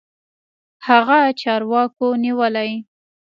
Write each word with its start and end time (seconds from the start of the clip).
هغه 0.87 1.19
چارواکو 1.41 2.07
نيولى. 2.23 2.71